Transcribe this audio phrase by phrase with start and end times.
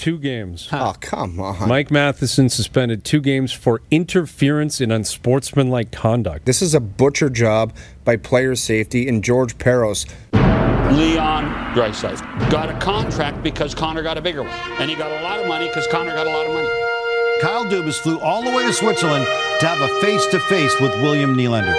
[0.00, 0.66] Two games.
[0.72, 1.68] Oh, come on.
[1.68, 6.46] Mike Matheson suspended two games for interference in unsportsmanlike conduct.
[6.46, 10.10] This is a butcher job by player safety and George Parros.
[10.32, 11.44] Leon
[11.74, 15.38] Draisaitl got a contract because Connor got a bigger one, and he got a lot
[15.38, 16.68] of money because Connor got a lot of money.
[17.42, 19.26] Kyle Dubas flew all the way to Switzerland
[19.60, 21.76] to have a face-to-face with William Nylander.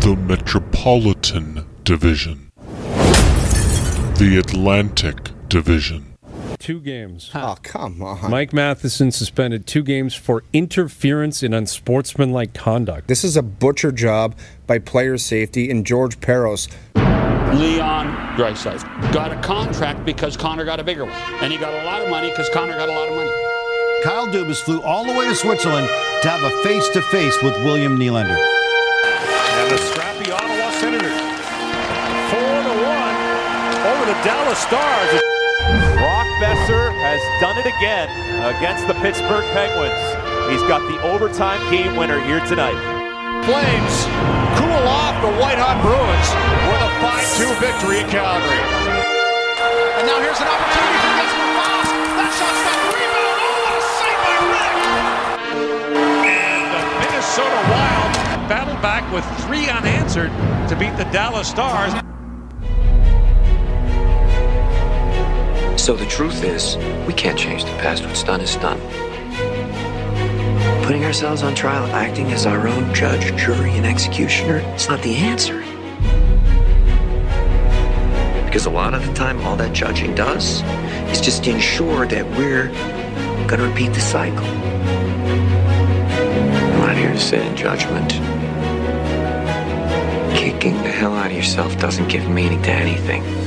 [0.00, 2.50] The Metropolitan Division.
[4.16, 6.14] The Atlantic Division.
[6.58, 7.30] Two games.
[7.34, 8.30] Oh, come on.
[8.30, 13.08] Mike Matheson suspended two games for interference in unsportsmanlike conduct.
[13.08, 14.34] This is a butcher job
[14.66, 16.68] by player safety and George Parros.
[17.54, 21.84] Leon Draisaitl got a contract because Connor got a bigger one, and he got a
[21.84, 23.30] lot of money because Connor got a lot of money.
[24.02, 25.88] Kyle Dubas flew all the way to Switzerland
[26.22, 28.36] to have a face-to-face with William Nylander.
[28.36, 31.20] And the scrappy Ottawa Senators.
[32.30, 33.16] Four to one
[33.86, 35.22] over the Dallas Stars.
[35.98, 38.06] Brock Boeser has done it again
[38.46, 39.98] against the Pittsburgh Penguins.
[40.46, 42.78] He's got the overtime game winner here tonight.
[43.42, 44.06] Flames
[44.54, 46.30] cool off the white hot Bruins
[46.70, 48.62] with a 5-2 victory in Calgary.
[49.98, 51.90] And now here's an opportunity for Jesper Fast.
[52.14, 53.42] That shot's got rebound.
[53.42, 54.70] Oh, what a save by Rick!
[56.30, 58.10] And the Minnesota Wild
[58.46, 60.30] battled back with three unanswered
[60.70, 62.05] to beat the Dallas Stars.
[65.76, 68.04] So the truth is, we can't change the past.
[68.04, 68.80] What's done is done.
[70.84, 75.14] Putting ourselves on trial, acting as our own judge, jury, and executioner, it's not the
[75.14, 75.60] answer.
[78.46, 80.62] Because a lot of the time, all that judging does
[81.12, 82.68] is just ensure that we're
[83.46, 84.46] going to repeat the cycle.
[86.64, 88.10] I'm not here to sit in judgment.
[90.36, 93.45] Kicking the hell out of yourself doesn't give meaning to anything.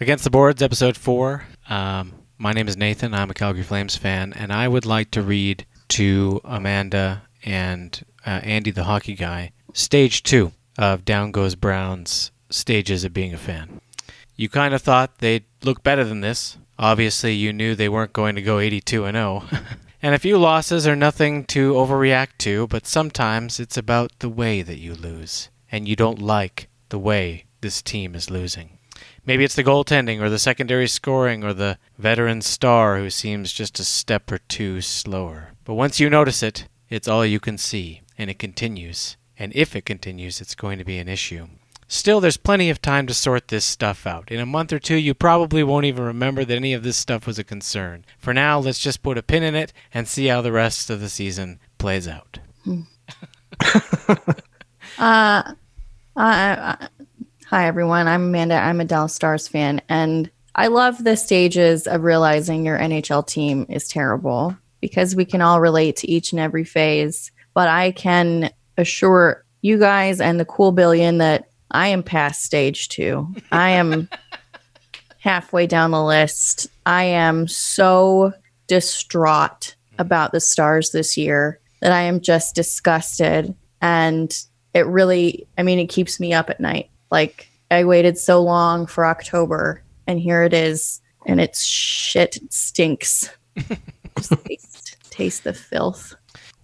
[0.00, 1.42] Against the Boards, episode four.
[1.68, 3.12] Um, my name is Nathan.
[3.14, 8.38] I'm a Calgary Flames fan, and I would like to read to Amanda and uh,
[8.44, 13.80] Andy, the hockey guy, stage two of Down Goes Brown's stages of being a fan.
[14.36, 16.58] You kind of thought they'd look better than this.
[16.78, 19.42] Obviously, you knew they weren't going to go 82 and 0.
[20.02, 24.62] and a few losses are nothing to overreact to, but sometimes it's about the way
[24.62, 28.77] that you lose, and you don't like the way this team is losing.
[29.28, 33.78] Maybe it's the goaltending or the secondary scoring or the veteran star who seems just
[33.78, 35.50] a step or two slower.
[35.66, 39.18] But once you notice it, it's all you can see, and it continues.
[39.38, 41.48] And if it continues, it's going to be an issue.
[41.88, 44.32] Still, there's plenty of time to sort this stuff out.
[44.32, 47.26] In a month or two, you probably won't even remember that any of this stuff
[47.26, 48.06] was a concern.
[48.16, 51.00] For now, let's just put a pin in it and see how the rest of
[51.00, 52.38] the season plays out.
[54.98, 55.54] Uh,
[56.18, 56.88] I, I,
[57.48, 58.06] hi everyone.
[58.06, 58.56] I'm Amanda.
[58.56, 63.64] I'm a Dallas Stars fan, and I love the stages of realizing your NHL team
[63.70, 67.32] is terrible because we can all relate to each and every phase.
[67.54, 72.90] But I can assure you guys and the cool billion that I am past stage
[72.90, 73.34] two.
[73.50, 74.10] I am
[75.18, 76.66] halfway down the list.
[76.84, 78.34] I am so
[78.66, 83.54] distraught about the stars this year that I am just disgusted.
[83.80, 84.38] And
[84.74, 86.90] it really, I mean, it keeps me up at night.
[87.10, 92.36] Like, I waited so long for October, and here it is, and it's shit.
[92.36, 93.30] It stinks.
[94.16, 96.14] just taste, taste the filth.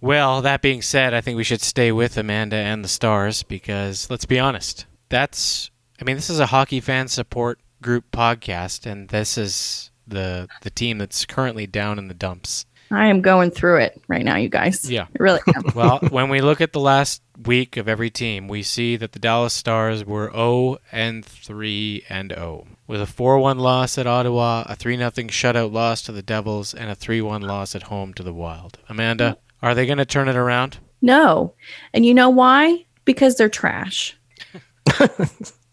[0.01, 4.09] Well, that being said, I think we should stay with Amanda and the Stars because
[4.09, 4.85] let's be honest.
[5.09, 10.47] That's I mean, this is a hockey fan support group podcast and this is the
[10.61, 12.65] the team that's currently down in the dumps.
[12.91, 14.89] I am going through it right now, you guys.
[14.89, 15.03] Yeah.
[15.03, 15.63] I really am.
[15.75, 19.19] well, when we look at the last week of every team, we see that the
[19.19, 24.75] Dallas Stars were 0 and 3 and 0 with a 4-1 loss at Ottawa, a
[24.75, 28.77] 3-0 shutout loss to the Devils, and a 3-1 loss at home to the Wild.
[28.87, 30.77] Amanda, are they going to turn it around?
[31.01, 31.53] No.
[31.93, 32.85] And you know why?
[33.03, 34.17] Because they're trash.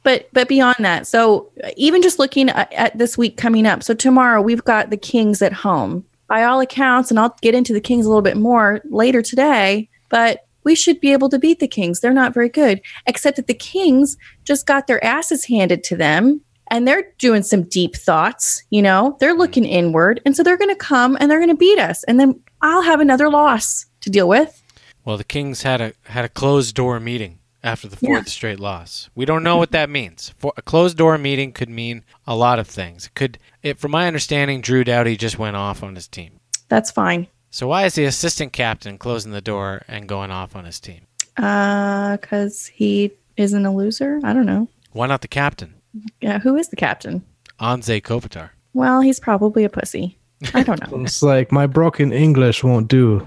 [0.03, 3.95] but but beyond that, so even just looking at, at this week coming up, so
[3.95, 6.05] tomorrow we've got the Kings at home.
[6.33, 9.91] By all accounts, and I'll get into the Kings a little bit more later today,
[10.09, 12.01] but we should be able to beat the Kings.
[12.01, 16.41] They're not very good, except that the Kings just got their asses handed to them
[16.69, 20.23] and they're doing some deep thoughts, you know, they're looking inward.
[20.25, 22.03] And so they're going to come and they're going to beat us.
[22.05, 24.63] And then I'll have another loss to deal with.
[25.05, 29.09] Well, the Kings had a had a closed door meeting after the fourth straight loss.
[29.15, 30.35] We don't know what that means.
[30.39, 33.07] For a closed door meeting could mean a lot of things.
[33.07, 36.41] It could, it, from my understanding, Drew Doughty just went off on his team.
[36.69, 37.27] That's fine.
[37.51, 41.03] So why is the assistant captain closing the door and going off on his team?
[41.37, 44.21] Uh, because he isn't a loser.
[44.25, 44.69] I don't know.
[44.93, 45.75] Why not the captain,
[46.21, 47.25] Yeah, who is the captain?
[47.61, 48.51] Anze Kopitar?
[48.75, 50.19] Well, he's probably a pussy.
[50.55, 51.03] I don't know.
[51.05, 53.27] It's like my broken English won't do.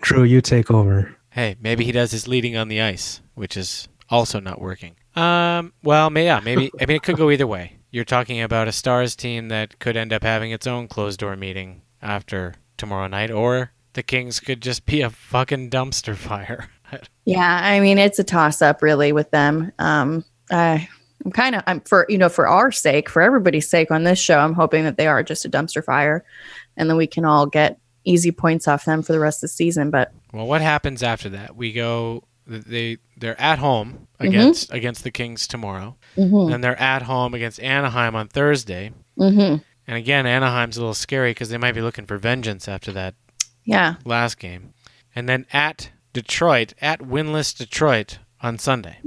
[0.00, 1.14] Drew, you take over.
[1.30, 4.96] Hey, maybe he does his leading on the ice, which is also not working.
[5.14, 6.70] Um, well, yeah, maybe.
[6.80, 7.76] I mean, it could go either way.
[7.90, 11.36] You're talking about a Stars team that could end up having its own closed door
[11.36, 16.68] meeting after tomorrow night, or the Kings could just be a fucking dumpster fire.
[17.24, 19.72] Yeah, I mean it's a toss up really with them.
[19.78, 20.88] Um, I,
[21.24, 24.18] I'm kind of I'm for you know for our sake, for everybody's sake on this
[24.18, 26.24] show, I'm hoping that they are just a dumpster fire,
[26.76, 29.48] and then we can all get easy points off them for the rest of the
[29.48, 29.90] season.
[29.90, 31.56] But Well, what happens after that?
[31.56, 32.24] We go.
[32.46, 34.28] They they're at home Mhm.
[34.28, 35.96] against against the Kings tomorrow.
[36.16, 36.50] Mhm.
[36.50, 38.92] Then they're at home against Anaheim on Thursday.
[39.18, 39.62] Mhm.
[39.86, 43.14] And again, Anaheim's a little scary because they might be looking for vengeance after that
[43.64, 44.72] yeah, last game.
[45.14, 48.98] And then at Detroit, at winless Detroit on Sunday.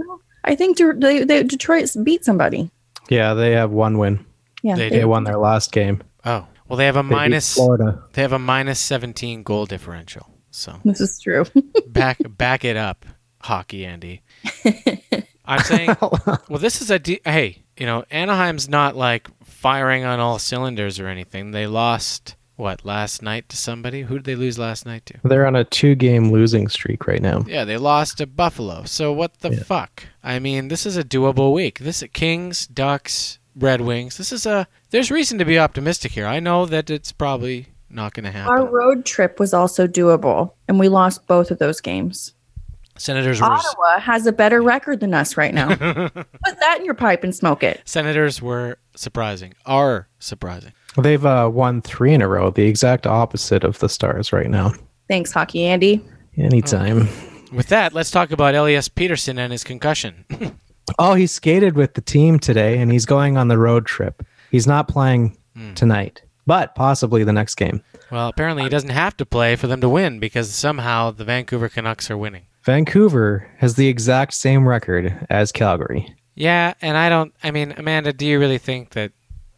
[0.46, 2.69] I think De- they, they, Detroit beat somebody.
[3.10, 4.26] Yeah, they have one win.
[4.62, 5.08] Yeah, They They do.
[5.10, 6.02] won their last game.
[6.26, 7.54] Oh, well, they have a They minus.
[7.56, 8.02] Florida.
[8.14, 10.30] They have a minus seventeen goal differential.
[10.54, 11.46] So This is true.
[11.88, 13.06] back back it up,
[13.42, 14.22] hockey Andy.
[15.46, 20.06] I'm saying, uh, well, this is a de- hey, you know, Anaheim's not like firing
[20.06, 21.52] on all cylinders or anything.
[21.52, 24.04] They lost what last night to somebody.
[24.04, 25.20] Who did they lose last night to?
[25.24, 27.44] They're on a two-game losing streak right now.
[27.48, 28.84] Yeah, they lost to Buffalo.
[28.86, 30.04] So what the fuck?
[30.24, 31.80] I mean, this is a doable week.
[31.80, 34.18] This is Kings, Ducks, Red Wings.
[34.18, 36.28] This is a there's reason to be optimistic here.
[36.28, 38.51] I know that it's probably not going to happen.
[38.51, 42.34] Our road trip was also doable, and we lost both of those games.
[42.98, 45.69] Senators were Ottawa has a better record than us right now.
[45.75, 47.81] Put that in your pipe and smoke it.
[47.86, 49.54] Senators were surprising.
[49.66, 50.74] Are surprising.
[50.98, 54.74] They've uh, won three in a row, the exact opposite of the Stars right now.
[55.07, 56.06] Thanks, Hockey Andy.
[56.38, 57.10] Anytime.
[57.51, 60.25] With that, let's talk about Elias Pettersson and his concussion.
[61.00, 64.22] Oh, he skated with the team today, and he's going on the road trip.
[64.51, 65.38] He's not playing
[65.75, 67.84] tonight, but possibly the next game.
[68.12, 71.69] well, apparently he doesn't have to play for them to win because somehow the Vancouver
[71.69, 72.44] Canucks are winning.
[72.63, 76.16] Vancouver has the exact same record as Calgary.
[76.36, 77.34] Yeah, and I don't.
[77.44, 79.12] I mean, Amanda, do you really think that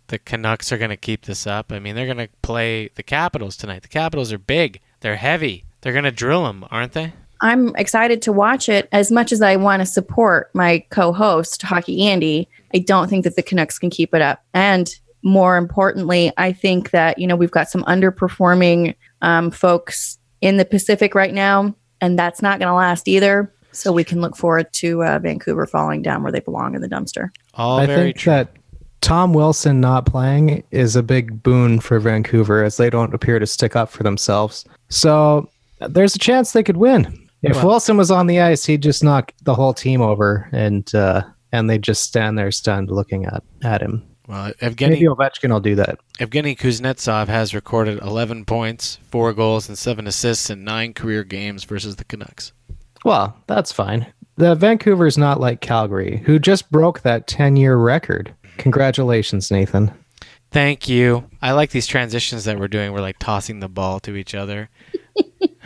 [0.08, 1.72] the Canucks are going to keep this up?
[1.72, 3.84] I mean, they're going to play the Capitals tonight.
[3.84, 4.82] The Capitals are big.
[5.02, 5.66] They're heavy.
[5.82, 7.14] They're going to drill them, aren't they?
[7.42, 12.08] I'm excited to watch it as much as I want to support my co-host Hockey
[12.08, 12.50] Andy.
[12.74, 14.44] I don't think that the Canucks can keep it up.
[14.54, 14.94] And
[15.26, 20.66] more importantly, I think that you know we've got some underperforming um, folks in the
[20.66, 23.52] Pacific right now, and that's not going to last either.
[23.72, 26.88] So we can look forward to uh, Vancouver falling down where they belong in the
[26.88, 27.30] dumpster.
[27.56, 28.32] All I think true.
[28.32, 28.56] that
[29.02, 33.46] Tom Wilson not playing is a big boon for Vancouver as they don't appear to
[33.46, 34.64] stick up for themselves.
[34.90, 35.50] So
[35.82, 37.28] there's a chance they could win.
[37.42, 40.94] If Well- Wilson was on the ice, he'd just knock the whole team over, and
[40.96, 44.04] uh, and they just stand there stunned looking at at him.
[44.28, 46.00] Well, Maybe Evgeny, Ovechkin will do that.
[46.20, 51.64] Evgeny Kuznetsov has recorded 11 points, 4 goals, and 7 assists in 9 career games
[51.64, 52.52] versus the Canucks.
[53.04, 54.08] Well, that's fine.
[54.38, 58.34] The Vancouver's not like Calgary, who just broke that 10 year record.
[58.58, 59.92] Congratulations, Nathan.
[60.52, 61.30] Thank you.
[61.42, 62.92] I like these transitions that we're doing.
[62.94, 64.70] We're like tossing the ball to each other.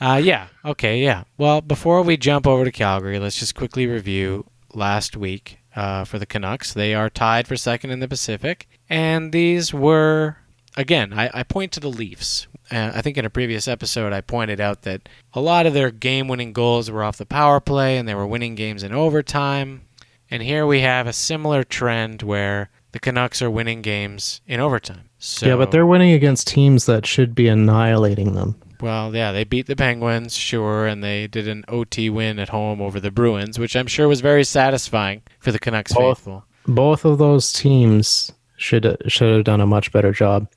[0.00, 0.48] uh, yeah.
[0.64, 1.02] Okay.
[1.02, 1.24] Yeah.
[1.38, 6.18] Well, before we jump over to Calgary, let's just quickly review last week uh, for
[6.18, 6.72] the Canucks.
[6.72, 10.36] They are tied for second in the Pacific, and these were
[10.76, 11.12] again.
[11.12, 12.46] I, I point to the Leafs.
[12.70, 15.90] Uh, I think in a previous episode, I pointed out that a lot of their
[15.90, 19.82] game-winning goals were off the power play, and they were winning games in overtime.
[20.30, 25.10] And here we have a similar trend where the Canucks are winning games in overtime.
[25.18, 28.61] So, yeah, but they're winning against teams that should be annihilating them.
[28.82, 32.80] Well, yeah, they beat the Penguins, sure, and they did an OT win at home
[32.82, 36.18] over the Bruins, which I'm sure was very satisfying for the Canucks Both.
[36.18, 36.44] faithful.
[36.66, 40.48] Both of those teams should should have done a much better job.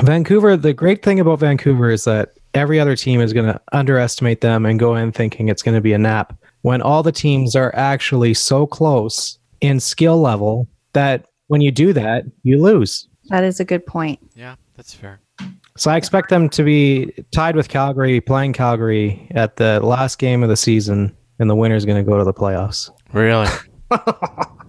[0.00, 4.40] Vancouver, the great thing about Vancouver is that every other team is going to underestimate
[4.40, 7.54] them and go in thinking it's going to be a nap when all the teams
[7.54, 13.06] are actually so close in skill level that when you do that, you lose.
[13.28, 14.18] That is a good point.
[14.34, 15.20] Yeah, that's fair.
[15.76, 20.42] So I expect them to be tied with Calgary, playing Calgary at the last game
[20.44, 22.90] of the season, and the winner's going to go to the playoffs.
[23.12, 23.48] Really?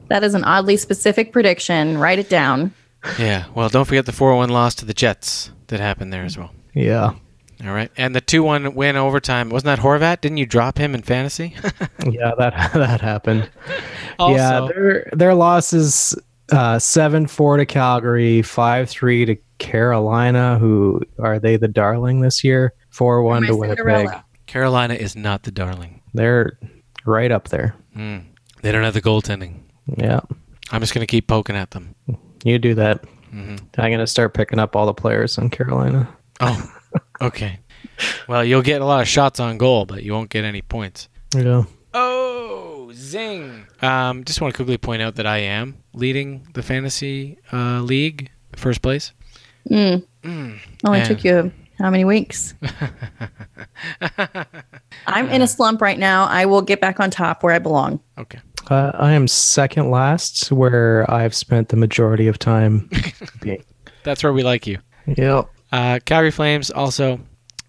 [0.07, 1.97] That is an oddly specific prediction.
[1.97, 2.71] Write it down.
[3.17, 3.45] yeah.
[3.55, 6.51] Well, don't forget the 4-1 loss to the Jets that happened there as well.
[6.74, 7.13] Yeah.
[7.65, 7.89] All right.
[7.97, 10.21] And the 2 1 win overtime, wasn't that Horvat?
[10.21, 11.55] Didn't you drop him in fantasy?
[12.05, 13.50] yeah, that that happened.
[14.19, 16.15] Also- yeah, their their losses
[16.51, 20.57] uh, seven four to Calgary, five three to Carolina.
[20.59, 21.57] Who are they?
[21.57, 22.74] The darling this year.
[22.89, 24.09] Four one My to Winnipeg.
[24.47, 26.01] Carolina is not the darling.
[26.13, 26.57] They're
[27.05, 27.75] right up there.
[27.95, 28.25] Mm.
[28.62, 29.59] They don't have the goaltending.
[29.97, 30.21] Yeah,
[30.71, 31.93] I'm just going to keep poking at them.
[32.43, 33.03] you do that.
[33.33, 33.59] Mhm.
[33.77, 36.07] I'm gonna start picking up all the players in Carolina.
[36.39, 36.74] Oh,
[37.21, 37.59] okay.
[38.27, 41.09] Well, you'll get a lot of shots on goal, but you won't get any points.
[41.35, 41.63] Yeah.
[41.93, 43.65] Oh, zing!
[43.81, 48.31] Um, just want to quickly point out that I am leading the fantasy uh, league,
[48.55, 49.12] first place.
[49.69, 50.05] Mm.
[50.24, 50.60] Mm.
[50.86, 52.53] Only And- took you how many weeks?
[55.07, 56.25] I'm in a slump right now.
[56.25, 58.00] I will get back on top where I belong.
[58.17, 58.39] Okay.
[58.69, 62.89] Uh, I am second last, where I've spent the majority of time.
[64.03, 64.79] That's where we like you.
[65.05, 65.50] Yep.
[65.72, 67.19] Uh, Calgary Flames also,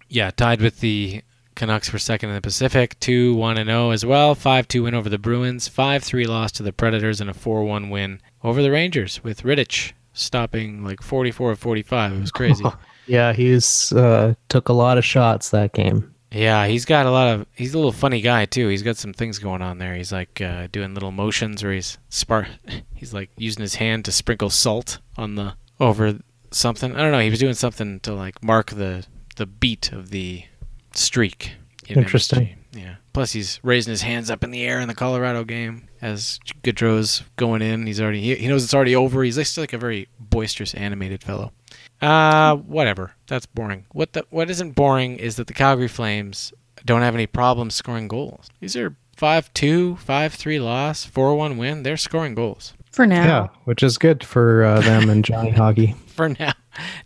[0.09, 1.21] yeah, tied with the
[1.55, 4.33] Canucks for second in the Pacific, 2 1 and 0 as well.
[4.35, 7.63] 5 2 win over the Bruins, 5 3 loss to the Predators, and a 4
[7.63, 12.13] 1 win over the Rangers with Rittich stopping like 44 of 45.
[12.13, 12.63] It was crazy.
[13.09, 16.13] Yeah, he's uh, took a lot of shots that game.
[16.29, 17.45] yeah, he's got a lot of.
[17.55, 18.67] He's a little funny guy too.
[18.67, 19.95] He's got some things going on there.
[19.95, 22.47] He's like uh, doing little motions where he's spark.
[22.93, 26.19] He's like using his hand to sprinkle salt on the over
[26.51, 26.93] something.
[26.93, 27.19] I don't know.
[27.21, 29.05] He was doing something to like mark the
[29.37, 30.43] the beat of the
[30.93, 31.53] streak.
[31.87, 32.57] in Interesting.
[32.73, 32.81] MSG.
[32.83, 32.95] Yeah.
[33.13, 37.23] Plus, he's raising his hands up in the air in the Colorado game as Gaudreau's
[37.35, 37.85] going in.
[37.87, 39.23] He's already he, he knows it's already over.
[39.23, 41.51] He's just like a very boisterous, animated fellow.
[42.01, 43.13] Uh, whatever.
[43.27, 43.85] That's boring.
[43.91, 46.53] What the what isn't boring is that the Calgary Flames
[46.85, 48.49] don't have any problems scoring goals.
[48.59, 51.81] These are 5-2, 5-3 loss, 4-1 win.
[51.83, 53.23] They're scoring goals For now.
[53.25, 55.95] Yeah, which is good for uh, them and Johnny Hockey.
[56.05, 56.53] for now.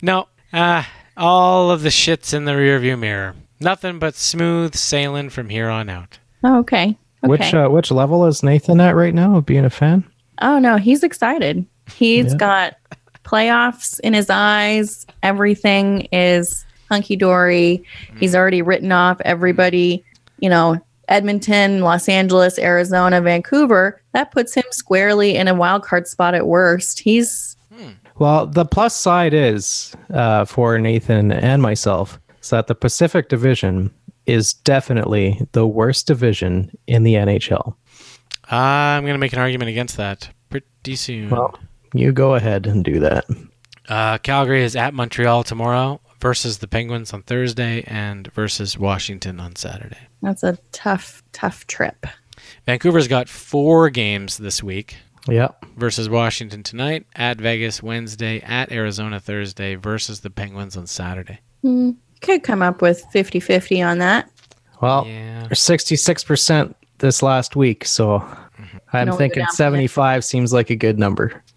[0.02, 0.84] No, uh,
[1.16, 3.34] all of the shit's in the rearview mirror.
[3.60, 6.18] Nothing but smooth sailing from here on out.
[6.44, 6.98] Oh, okay.
[7.24, 7.30] Okay.
[7.30, 10.04] Which uh, which level is Nathan at right now of being a fan?
[10.40, 11.64] oh no, he's excited.
[11.94, 12.38] He's Yeah.
[12.38, 12.76] got
[13.24, 15.06] playoffs in his eyes.
[15.22, 17.84] Everything is hunky dory.
[18.18, 20.04] He's already written off everybody.
[20.40, 24.00] You know, Edmonton, Los Angeles, Arizona, Vancouver.
[24.12, 26.98] That puts him squarely in a wild card spot at worst.
[27.00, 27.56] He's
[28.18, 33.92] Well, the plus side is uh, for Nathan and myself is that the Pacific Division
[34.26, 37.74] is definitely the worst division in the NHL.
[38.50, 41.30] I'm going to make an argument against that pretty soon.
[41.30, 41.58] Well,
[41.94, 43.24] you go ahead and do that.
[43.88, 49.56] Uh, Calgary is at Montreal tomorrow versus the Penguins on Thursday and versus Washington on
[49.56, 49.98] Saturday.
[50.22, 52.06] that's a tough, tough trip.
[52.66, 54.96] Vancouver's got four games this week
[55.28, 55.48] Yeah.
[55.76, 61.40] versus Washington tonight, at Vegas Wednesday, at Arizona Thursday versus the Penguins on Saturday.
[61.62, 61.90] Hmm.
[62.22, 64.30] Could come up with 50 50 on that.
[64.80, 65.46] Well, Yeah.
[65.50, 68.24] 66% this last week, so
[68.92, 71.42] I'm only go thinking 75 seems like a good number.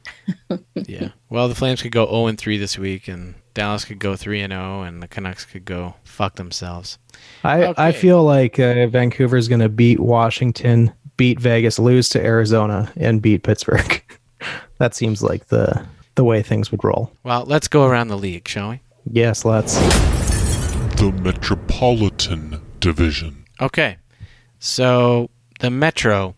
[0.74, 1.10] Yeah.
[1.30, 4.42] Well, the Flames could go 0 and 3 this week, and Dallas could go 3
[4.42, 6.98] and 0, and the Canucks could go fuck themselves.
[7.44, 12.92] I, I feel like uh, Vancouver's going to beat Washington, beat Vegas, lose to Arizona,
[12.98, 14.04] and beat Pittsburgh.
[14.80, 17.12] that seems like the the way things would roll.
[17.24, 18.82] Well, let's go around the league, shall we?
[19.12, 19.78] Yes, let's.
[20.98, 23.46] The Metropolitan Division.
[23.60, 23.98] Okay.
[24.60, 26.36] So the Metro,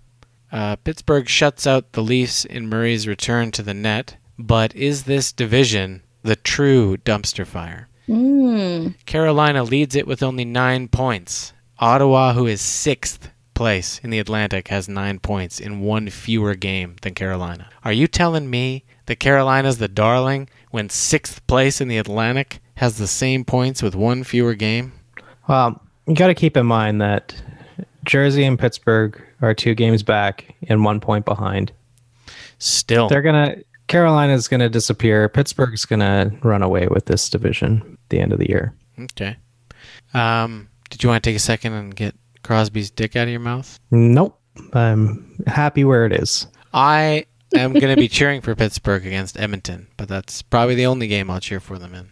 [0.52, 4.18] uh, Pittsburgh shuts out the Leafs in Murray's return to the net.
[4.40, 7.88] But is this division the true dumpster fire?
[8.10, 8.96] Mm.
[9.06, 11.54] Carolina leads it with only nine points.
[11.80, 16.96] Ottawa, who is sixth place in the Atlantic, has nine points in one fewer game
[17.02, 17.70] than Carolina.
[17.84, 22.98] Are you telling me that Carolina's the darling when sixth place in the Atlantic has
[22.98, 24.94] the same points with one fewer game?
[25.48, 27.36] Well, you got to keep in mind that
[28.06, 31.72] Jersey and Pittsburgh are two games back and one point behind.
[32.60, 33.58] Still, They're gonna
[33.88, 35.30] Carolina's gonna disappear.
[35.30, 38.74] Pittsburgh's gonna run away with this division at the end of the year.
[39.00, 39.36] Okay.
[40.14, 43.40] Um, did you want to take a second and get Crosby's dick out of your
[43.40, 43.80] mouth?
[43.92, 44.40] Nope.
[44.74, 46.48] I'm happy where it is.
[46.74, 51.08] I am going to be cheering for Pittsburgh against Edmonton, but that's probably the only
[51.08, 52.12] game I'll cheer for them in.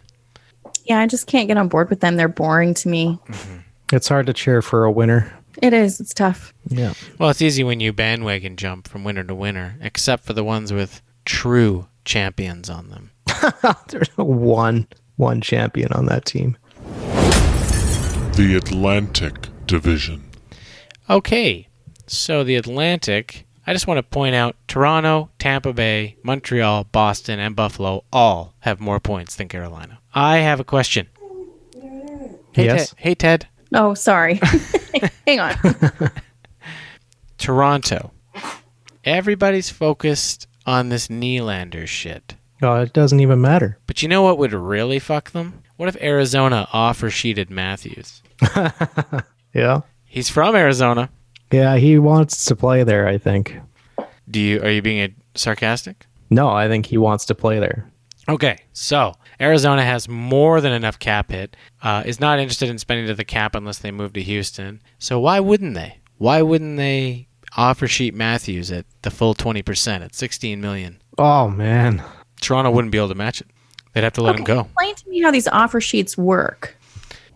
[0.86, 2.16] Yeah, I just can't get on board with them.
[2.16, 3.18] They're boring to me.
[3.28, 3.56] Mm-hmm.
[3.92, 5.32] It's hard to cheer for a winner.
[5.60, 6.00] It is.
[6.00, 6.54] It's tough.
[6.68, 6.94] Yeah.
[7.18, 10.72] Well, it's easy when you bandwagon jump from winner to winner, except for the ones
[10.72, 13.10] with true champions on them.
[13.88, 16.56] There's one one champion on that team.
[18.36, 20.30] The Atlantic Division.
[21.08, 21.68] Okay,
[22.06, 27.56] so the Atlantic, I just want to point out Toronto, Tampa Bay, Montreal, Boston, and
[27.56, 30.00] Buffalo all have more points than Carolina.
[30.14, 31.06] I have a question.
[32.52, 32.90] Hey, Yes.
[32.90, 32.98] Ted.
[32.98, 33.48] Hey, Ted.
[33.72, 34.38] Oh, sorry.
[35.26, 35.54] Hang on.
[37.38, 38.12] Toronto.
[39.02, 42.34] Everybody's focused on this Nylander shit.
[42.60, 43.78] Oh, it doesn't even matter.
[43.86, 45.62] But you know what would really fuck them?
[45.78, 48.22] What if Arizona offer sheeted Matthews?
[49.54, 49.80] Yeah.
[50.04, 51.08] He's from Arizona.
[51.50, 53.58] Yeah, he wants to play there, I think.
[54.28, 56.06] Do you are you being a, sarcastic?
[56.30, 57.90] No, I think he wants to play there.
[58.28, 61.56] Okay, so Arizona has more than enough cap hit.
[61.82, 64.82] Uh, is not interested in spending to the cap unless they move to Houston.
[64.98, 65.98] So why wouldn't they?
[66.18, 71.00] Why wouldn't they offer sheet Matthews at the full twenty percent at sixteen million?
[71.18, 72.02] Oh man.
[72.40, 73.46] Toronto wouldn't be able to match it.
[73.92, 74.60] They'd have to let him go.
[74.60, 76.76] Explain to me how these offer sheets work.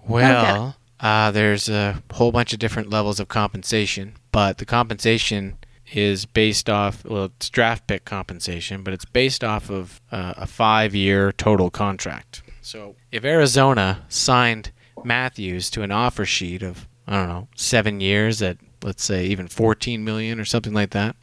[0.07, 5.57] Well, uh, there's a whole bunch of different levels of compensation, but the compensation
[5.93, 10.47] is based off, well, it's draft pick compensation, but it's based off of uh, a
[10.47, 12.43] five year total contract.
[12.63, 14.71] So if Arizona signed
[15.05, 19.49] Matthews to an offer sheet of, I don't know, seven years at, let's say, even
[19.49, 21.17] 14 million or something like that,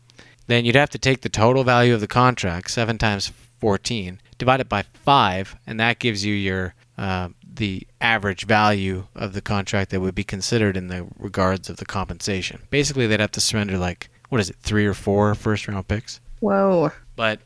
[0.48, 4.62] then you'd have to take the total value of the contract, seven times 14, divide
[4.62, 9.92] it by five, and that gives you your uh, the average value of the contract
[9.92, 12.62] that would be considered in the regards of the compensation.
[12.70, 16.20] Basically, they'd have to surrender like what is it, three or four first round picks.
[16.40, 16.92] Whoa.
[17.16, 17.40] But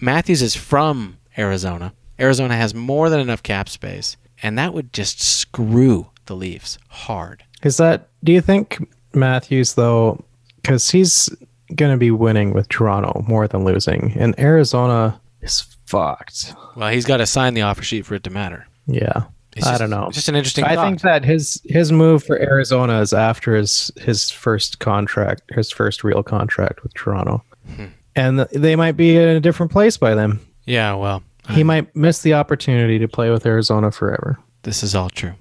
[0.00, 1.92] Matthews is from Arizona.
[2.18, 7.44] Arizona has more than enough cap space, and that would just screw the Leafs hard.
[7.62, 10.24] Is that do you think Matthews though
[10.64, 11.28] cuz he's
[11.74, 16.54] going to be winning with Toronto more than losing and Arizona is fucked.
[16.76, 18.66] Well, he's got to sign the offer sheet for it to matter.
[18.86, 19.24] Yeah.
[19.64, 20.06] I don't know.
[20.06, 20.86] it's just an interesting I thought.
[20.86, 26.04] think that his his move for Arizona is after his his first contract, his first
[26.04, 27.42] real contract with Toronto.
[27.74, 27.86] Hmm.
[28.14, 30.40] And they might be in a different place by then.
[30.64, 34.38] Yeah, well, He might miss the opportunity to play with Arizona forever.
[34.62, 35.34] This is all true.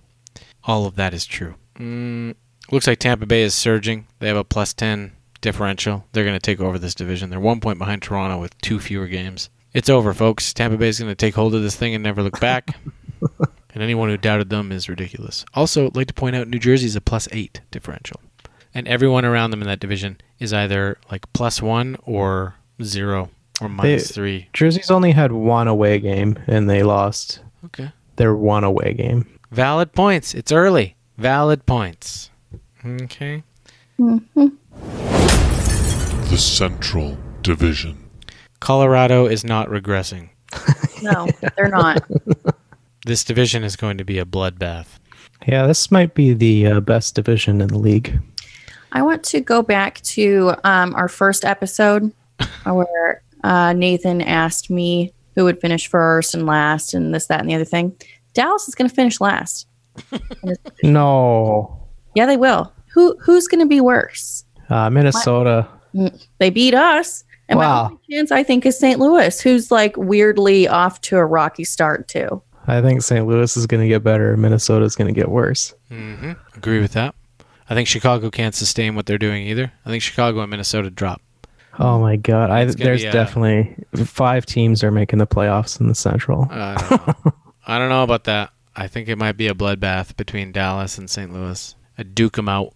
[0.65, 1.55] All of that is true.
[1.79, 2.35] Mm,
[2.71, 4.07] looks like Tampa Bay is surging.
[4.19, 6.05] They have a plus 10 differential.
[6.11, 7.29] They're going to take over this division.
[7.29, 9.49] They're one point behind Toronto with two fewer games.
[9.73, 10.53] It's over, folks.
[10.53, 12.75] Tampa Bay is going to take hold of this thing and never look back.
[13.75, 15.45] and anyone who doubted them is ridiculous.
[15.53, 18.19] Also, I'd like to point out New Jersey's a plus 8 differential.
[18.73, 23.29] And everyone around them in that division is either like plus 1 or 0
[23.61, 24.49] or minus They- 3.
[24.53, 27.91] Jersey's only had one away game and they lost Okay.
[28.15, 29.27] their one away game.
[29.51, 30.33] Valid points.
[30.33, 30.95] It's early.
[31.17, 32.31] Valid points.
[32.85, 33.43] Okay.
[33.99, 34.47] Mm-hmm.
[36.29, 38.09] The Central Division.
[38.59, 40.29] Colorado is not regressing.
[41.01, 42.03] No, they're not.
[43.05, 44.87] This division is going to be a bloodbath.
[45.47, 48.19] Yeah, this might be the uh, best division in the league.
[48.91, 52.11] I want to go back to um, our first episode
[52.65, 57.49] where uh, Nathan asked me who would finish first and last and this, that, and
[57.49, 57.95] the other thing.
[58.33, 59.67] Dallas is going to finish last.
[60.83, 61.81] No.
[62.15, 62.71] Yeah, they will.
[62.93, 64.43] Who Who's going to be worse?
[64.69, 65.67] Uh, Minnesota.
[65.93, 67.23] Mm, They beat us.
[67.47, 67.85] And my Wow.
[67.85, 68.99] only chance, I think, is St.
[68.99, 72.41] Louis, who's like weirdly off to a rocky start, too.
[72.67, 73.25] I think St.
[73.25, 74.35] Louis is going to get better.
[74.37, 75.73] Minnesota is going to get worse.
[75.91, 76.31] Mm-hmm.
[76.55, 77.15] Agree with that.
[77.69, 79.71] I think Chicago can't sustain what they're doing either.
[79.85, 81.21] I think Chicago and Minnesota drop.
[81.77, 82.51] Oh my god!
[82.51, 83.75] I, there's be, uh, definitely
[84.05, 86.47] five teams are making the playoffs in the Central.
[86.49, 87.33] I don't know.
[87.67, 88.51] I don't know about that.
[88.75, 91.33] I think it might be a bloodbath between Dallas and St.
[91.33, 91.75] Louis.
[91.97, 92.73] A duke 'em out.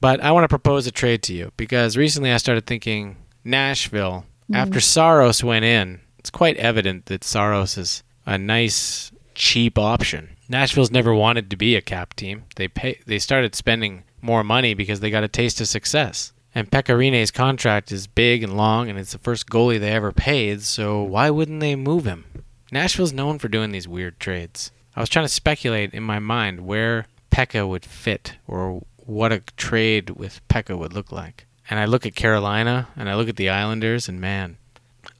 [0.00, 4.24] But I want to propose a trade to you because recently I started thinking Nashville.
[4.52, 10.30] After Saros went in, it's quite evident that Saros is a nice, cheap option.
[10.48, 12.44] Nashville's never wanted to be a cap team.
[12.56, 13.00] They pay.
[13.06, 16.32] They started spending more money because they got a taste of success.
[16.54, 20.10] And Pekka Rinne's contract is big and long, and it's the first goalie they ever
[20.10, 20.62] paid.
[20.62, 22.24] So why wouldn't they move him?
[22.72, 24.72] Nashville's known for doing these weird trades.
[24.96, 29.40] I was trying to speculate in my mind where Pekka would fit or what a
[29.56, 31.46] trade with Pekka would look like.
[31.68, 34.56] And I look at Carolina and I look at the Islanders, and man,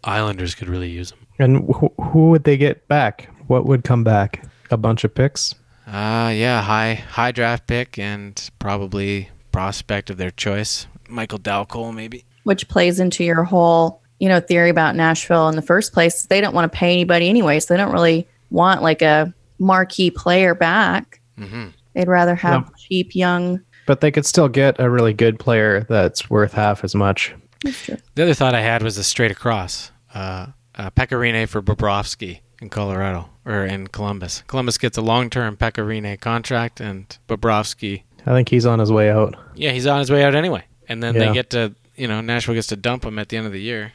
[0.03, 1.19] Islanders could really use him.
[1.39, 3.29] And wh- who would they get back?
[3.47, 4.45] What would come back?
[4.71, 5.55] A bunch of picks.
[5.87, 10.87] Uh yeah, high high draft pick and probably prospect of their choice.
[11.09, 12.25] Michael Dal Colle maybe.
[12.43, 16.27] which plays into your whole you know theory about Nashville in the first place.
[16.27, 20.11] They don't want to pay anybody anyway, so they don't really want like a marquee
[20.11, 21.21] player back.
[21.39, 21.69] Mm-hmm.
[21.95, 22.73] They'd rather have No.
[22.79, 23.61] cheap young.
[23.87, 27.33] But they could still get a really good player that's worth half as much.
[27.63, 29.93] The other thought I had was a straight across.
[30.13, 34.43] Uh, uh, Pekka Rinne for Bobrovsky in Colorado or in Columbus.
[34.49, 39.09] Columbus gets a long-term Pekka Rinne contract, and Bobrovsky, I think he's on his way
[39.11, 39.35] out.
[39.55, 40.65] yeah, he's on his way out anyway.
[40.89, 41.29] And then Yeah.
[41.29, 43.61] they get to, you know, Nashville gets to dump him at the end of the
[43.61, 43.93] year.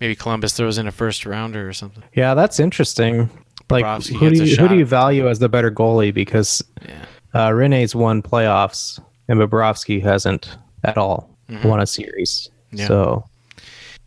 [0.00, 2.02] Maybe Columbus throws in a first rounder or something.
[2.14, 3.28] Yeah, that's interesting.
[3.70, 6.12] Like, Bobrovsky who do you who do you value as the better goalie?
[6.14, 6.62] Because
[7.34, 11.64] uh, Rinne's won playoffs, and Bobrovsky hasn't at all Mhm.
[11.64, 12.48] won a series.
[12.72, 12.86] Yeah.
[12.88, 13.24] So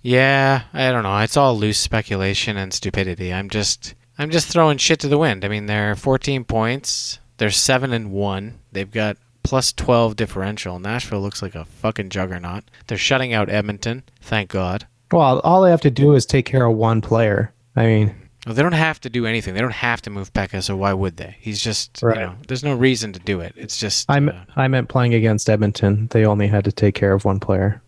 [0.04, 1.18] Yeah, I don't know.
[1.20, 3.34] It's all loose speculation and stupidity.
[3.34, 5.45] I'm just I'm just throwing shit to the wind.
[5.45, 7.19] I mean, they're 14 points.
[7.38, 8.60] They're 7 and 1.
[8.71, 10.80] They've got plus 12 differential.
[10.80, 12.63] Nashville looks like a fucking juggernaut.
[12.88, 14.03] They're shutting out Edmonton.
[14.21, 14.88] Thank God.
[15.12, 17.53] well, all they have to do is take care of one player.
[17.75, 19.53] I mean, Well, they don't have to do anything.
[19.53, 21.38] They don't have to move Pekka, so why would they?
[21.39, 22.15] He's just, Right.
[22.17, 23.53] you know, there's no reason to do it.
[23.56, 26.08] It's just I'm uh, I meant playing against Edmonton.
[26.12, 27.82] They only had to take care of one player.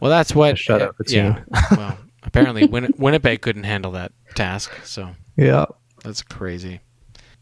[0.00, 1.40] Well, that's what shut up the Yeah.
[1.70, 1.96] well,
[2.26, 5.66] apparently Win- Winnipeg couldn't handle that task, so Yeah.
[6.04, 6.80] That's crazy.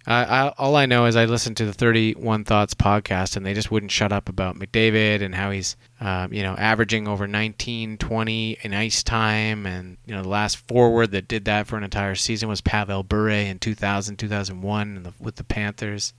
[0.07, 3.55] I, I, all I know is I listened to the 31 Thoughts podcast, and they
[3.55, 7.97] just wouldn't shut up about McDavid and how he's, um, you know, averaging over 19,
[7.97, 9.65] 20 in ice time.
[9.67, 13.03] And, you know, the last forward that did that for an entire season was Pavel
[13.03, 16.13] Bure in 2000, 2001 in the, with the Panthers.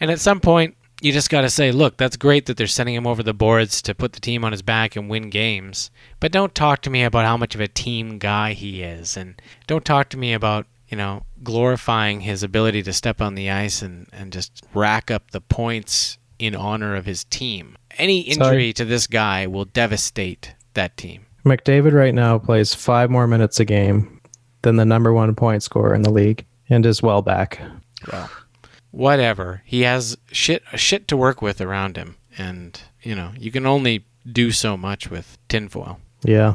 [0.00, 2.94] And at some point, you just got to say, look, that's great that they're sending
[2.94, 5.90] him over the boards to put the team on his back and win games.
[6.20, 9.16] But don't talk to me about how much of a team guy he is.
[9.16, 13.50] And don't talk to me about, you know, glorifying his ability to step on the
[13.50, 17.76] ice and, and just rack up the points in honor of his team.
[17.96, 18.72] Any injury Sorry.
[18.74, 21.26] to this guy will devastate that team.
[21.44, 24.20] McDavid right now plays five more minutes a game
[24.62, 27.60] than the number one point scorer in the league and is well back.
[28.12, 28.30] Well,
[28.90, 29.62] whatever.
[29.64, 34.04] He has shit shit to work with around him, and you know you can only
[34.30, 35.98] do so much with tinfoil.
[36.22, 36.54] Yeah.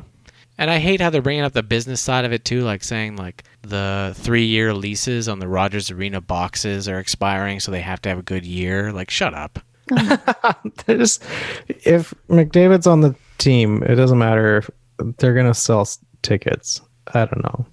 [0.58, 3.16] And I hate how they're bringing up the business side of it too, like saying
[3.16, 8.10] like the three-year leases on the Rogers Arena boxes are expiring, so they have to
[8.10, 8.92] have a good year.
[8.92, 9.60] Like, shut up.
[10.86, 11.20] There's,
[11.68, 14.70] if McDavid's on the team, it doesn't matter if
[15.18, 15.88] they're going to sell
[16.22, 16.82] tickets.
[17.14, 17.66] I don't know.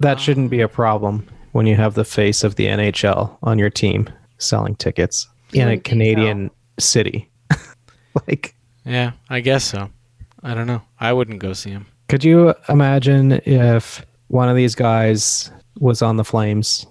[0.00, 3.70] That shouldn't be a problem when you have the face of the NHL on your
[3.70, 7.30] team selling tickets in a wouldn't Canadian city.
[8.26, 9.90] like, Yeah, I guess so.
[10.42, 10.82] I don't know.
[10.98, 11.86] I wouldn't go see him.
[12.08, 16.86] could you imagine if one of these guys was on the Flames?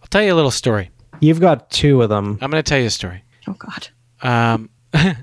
[0.00, 0.90] I'll tell you a little story.
[1.20, 2.38] You've got two of them.
[2.40, 3.24] I'm going to tell you a story.
[3.48, 3.88] Oh God.
[4.22, 5.14] Um, uh,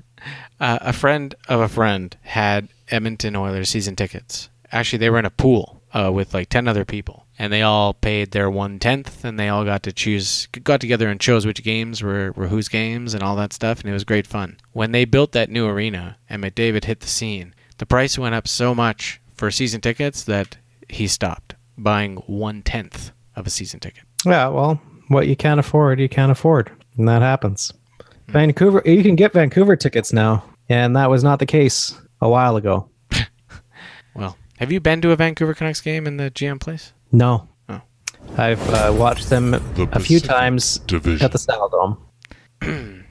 [0.60, 4.50] a friend of a friend had Edmonton Oilers season tickets.
[4.72, 7.94] Actually, they were in a pool uh, with like ten other people, and they all
[7.94, 11.62] paid their one tenth, and they all got to choose, got together and chose which
[11.62, 14.56] games were, were whose games and all that stuff, and it was great fun.
[14.72, 18.46] When they built that new arena and McDavid hit the scene, the price went up
[18.46, 20.56] so much for season tickets that
[20.88, 24.04] he stopped buying one tenth of a season ticket.
[24.24, 26.70] Yeah, well, what you can't afford, you can't afford.
[26.96, 27.72] And that happens.
[28.26, 28.32] Hmm.
[28.32, 30.44] Vancouver, you can get Vancouver tickets now.
[30.68, 32.88] And that was not the case a while ago.
[34.16, 36.92] Well, have you been to a Vancouver Canucks game in the GM place?
[37.14, 37.48] No.
[37.68, 37.80] Oh.
[38.36, 41.24] I've uh, watched them a few times Division.
[41.24, 41.68] at the Saddle
[42.60, 43.04] Dome.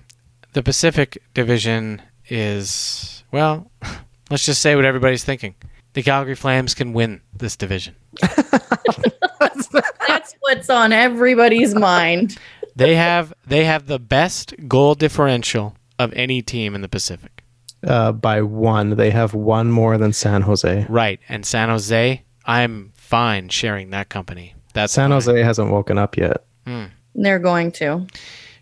[0.52, 3.72] the Pacific Division is well,
[4.30, 5.56] let's just say what everybody's thinking.
[5.94, 7.96] The Calgary Flames can win this division.
[8.22, 12.38] That's what's on everybody's mind.
[12.76, 17.44] They have they have the best goal differential of any team in the Pacific.
[17.86, 20.88] Uh, by one, they have one more than San Jose.
[20.90, 24.56] Right, and San Jose, I'm fine sharing that company.
[24.74, 25.12] That's San fine.
[25.12, 26.44] Jose hasn't woken up yet.
[26.66, 26.86] Hmm.
[27.16, 28.08] They're going to.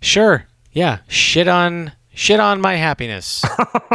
[0.01, 0.45] Sure.
[0.73, 3.43] Yeah, shit on shit on my happiness.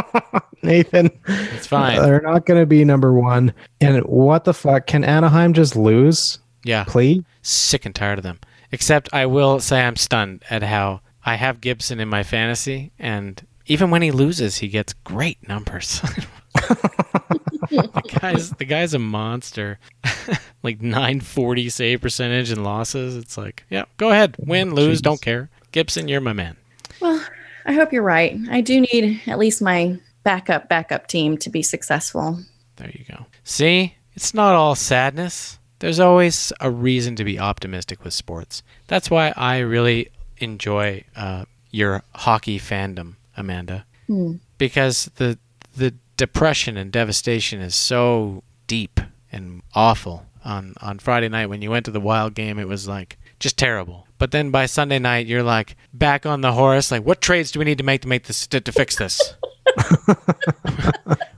[0.63, 2.01] Nathan, It's fine.
[2.01, 3.53] they're not going to be number one.
[3.79, 4.87] And what the fuck?
[4.87, 6.39] Can Anaheim just lose?
[6.63, 6.83] Yeah.
[6.85, 7.23] Please?
[7.43, 8.39] sick and tired of them.
[8.71, 13.41] Except I will say I'm stunned at how I have Gibson in my fantasy, and
[13.67, 16.01] even when he loses, he gets great numbers.
[17.69, 19.79] the guy's the guy's a monster.
[20.63, 23.15] like 940 save percentage and losses.
[23.15, 25.49] It's like, yeah, go ahead, win, lose, don't care.
[25.71, 26.57] Gibson, you're my man.
[27.01, 27.23] Well,
[27.65, 28.37] I hope you're right.
[28.49, 32.39] I do need at least my backup backup team to be successful.
[32.77, 33.25] There you go.
[33.43, 35.59] See, it's not all sadness.
[35.79, 38.63] There's always a reason to be optimistic with sports.
[38.87, 44.35] That's why I really enjoy uh, your hockey fandom, Amanda, Hmm.
[44.57, 45.37] because the
[45.75, 48.99] the depression and devastation is so deep
[49.31, 50.25] and awful.
[50.43, 53.57] On on Friday night when you went to the Wild game, it was like just
[53.57, 54.07] terrible.
[54.17, 56.91] But then by Sunday night, you're like back on the horse.
[56.91, 59.35] Like, what trades do we need to make to make this to, to fix this?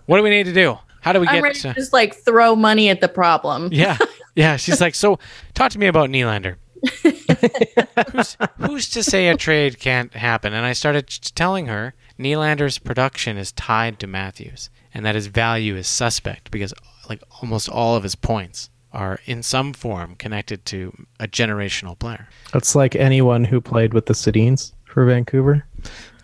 [0.05, 0.77] what do we need to do?
[1.01, 1.73] How do we get to?
[1.73, 3.69] just like throw money at the problem.
[3.71, 3.97] Yeah,
[4.35, 4.57] yeah.
[4.57, 5.19] She's like, so
[5.53, 6.55] talk to me about Nylander.
[8.11, 10.53] who's, who's to say a trade can't happen?
[10.53, 15.75] And I started telling her Nylander's production is tied to Matthews, and that his value
[15.75, 16.73] is suspect because
[17.09, 22.27] like almost all of his points are in some form connected to a generational player.
[22.53, 25.63] It's like anyone who played with the Sedins for for Vancouver.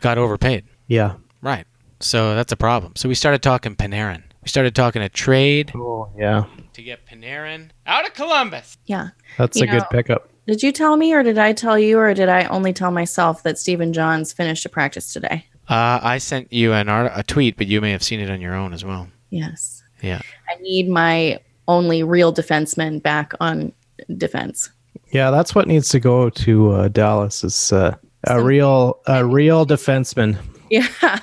[0.01, 0.65] Got overpaid.
[0.87, 1.15] Yeah.
[1.41, 1.65] Right.
[1.99, 2.93] So that's a problem.
[2.95, 4.23] So we started talking Panarin.
[4.41, 6.45] We started talking a trade Oh, yeah.
[6.73, 8.77] to get Panarin out of Columbus.
[8.85, 9.09] Yeah.
[9.37, 10.29] That's You a good pickup.
[10.47, 13.43] Did you tell me, or did I tell you, or did I only tell myself
[13.43, 15.45] that Stephen Johns finished a practice today?
[15.69, 18.41] Uh, I sent you an art- a tweet, but you may have seen it on
[18.41, 19.07] your own as well.
[19.29, 19.83] Yes.
[20.01, 20.21] Yeah.
[20.49, 23.71] I need my only real defenseman back on
[24.17, 24.69] defense.
[25.11, 29.65] Yeah, that's what needs to go to uh, Dallas is uh, a real a real
[29.65, 30.37] defenseman.
[30.69, 31.19] Yeah.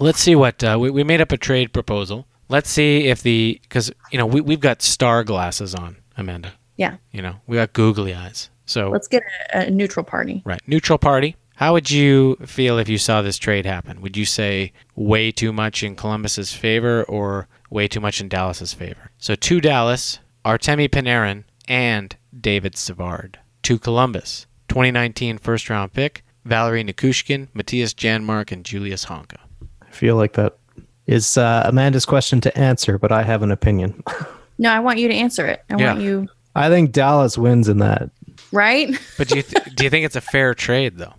[0.00, 2.26] Let's see what uh, we, we made up a trade proposal.
[2.48, 6.52] Let's see if the because you know we we've got star glasses on, Amanda.
[6.76, 6.96] Yeah.
[7.12, 8.50] You know we got googly eyes.
[8.66, 9.22] So Let's get
[9.54, 10.42] a, a neutral party.
[10.44, 11.36] right, neutral party.
[11.56, 14.00] How would you feel if you saw this trade happen?
[14.00, 18.72] Would you say way too much in Columbus's favor or way too much in Dallas's
[18.74, 19.10] favor?
[19.18, 23.38] So to Dallas, Artemi Panarin and David Savard.
[23.62, 29.36] To Columbus, 2019 first round pick, Valeri Nichushkin, Mattias Janmark, and Julius Honka.
[29.80, 30.58] I feel like that
[31.06, 34.02] is uh, Amanda's question to answer, but I have an opinion.
[34.56, 35.64] No, I want you to answer it.
[35.68, 35.94] I Yeah.
[35.94, 38.08] want you, I think Dallas wins in that.
[38.52, 38.96] right?
[39.18, 41.12] But do you th- do you think it's a fair trade though?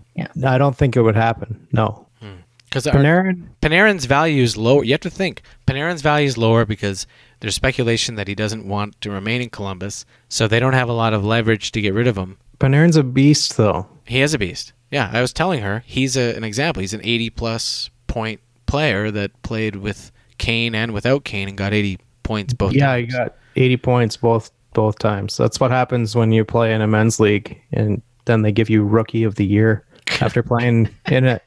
[0.45, 1.67] I don't think it would happen.
[1.71, 2.08] No.
[2.19, 2.36] Hmm.
[2.65, 4.84] Because Panarin, Panarin's value is lower.
[4.84, 7.08] You have to think Panarin's value is lower because
[7.39, 10.93] there's speculation that he doesn't want to remain in Columbus, so they don't have a
[10.93, 12.38] lot of leverage to get rid of him.
[12.60, 13.88] Panarin's a beast, though.
[14.06, 14.73] He is a beast.
[14.91, 16.82] Yeah, I was telling her he's a, an example.
[16.82, 21.73] He's an 80 plus point player that played with Kane and without Kane and got
[21.73, 23.13] 80 points both yeah, times.
[23.13, 25.38] he got 80 points both both times.
[25.38, 28.84] That's what happens when you play in a men's league, and then they give you
[28.84, 29.85] rookie of the year
[30.21, 31.41] after playing in a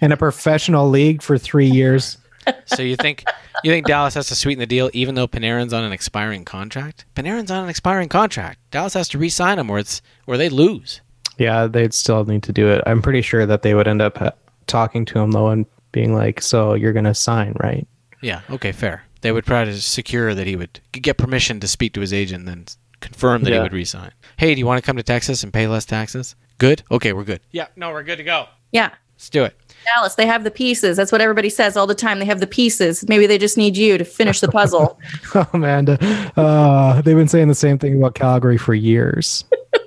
[0.00, 2.18] in a professional league for three years.
[2.66, 3.24] so you think
[3.62, 7.04] you think Dallas has to sweeten the deal even though Panarin's on an expiring contract?
[7.14, 8.58] Panarin's on an expiring contract.
[8.70, 11.00] Dallas has to re-sign him or it's or they lose.
[11.38, 12.82] Yeah, they'd still need to do it.
[12.86, 14.32] I'm pretty sure that they would end up ha-
[14.66, 17.86] talking to him though and being like, "So you're gonna sign, right?"
[18.20, 19.04] Yeah, okay, fair.
[19.22, 22.40] They would try to secure that he would get permission to speak to his agent
[22.40, 22.64] and then
[23.00, 23.62] confirm that he Yeah.
[23.62, 24.10] would resign.
[24.36, 26.34] Hey, do you want to come to Texas and pay less taxes?
[26.58, 26.82] Good?
[26.90, 27.40] Okay, we're good.
[27.50, 28.46] Yeah, no, we're good to go.
[28.72, 28.90] Yeah.
[29.16, 29.56] Let's do it.
[29.94, 30.96] Dallas, they have the pieces.
[30.96, 32.18] That's what everybody says all the time.
[32.18, 33.06] They have the pieces.
[33.08, 34.98] Maybe they just need you to finish the puzzle.
[35.36, 35.98] Oh, Amanda,
[36.36, 39.44] uh, they've been saying the same thing about Calgary for years.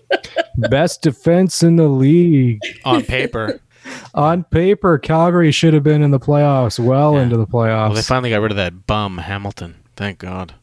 [0.57, 2.59] Best defense in the league.
[2.83, 3.59] On paper.
[4.13, 7.87] On paper, Calgary should have been in the playoffs, well into the playoffs.
[7.87, 9.75] Well, they finally got rid of that bum Hamilton.
[9.95, 10.53] Thank God.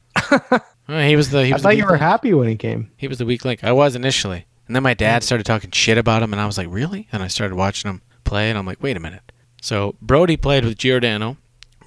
[0.86, 2.02] He was the he I was the thought you were link.
[2.02, 2.90] happy when he came.
[2.98, 3.64] He was the weak link.
[3.64, 4.44] I was initially.
[4.66, 7.22] And then my dad started talking shit about him and I was like, "Really?" And
[7.22, 10.78] I started watching him play and I'm like, "Wait a minute." So, Brodie played with
[10.78, 11.36] Giordano.